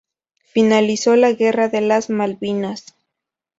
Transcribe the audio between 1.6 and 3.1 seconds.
de las Malvinas.